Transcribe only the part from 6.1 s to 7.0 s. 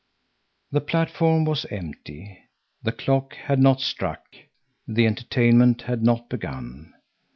begun.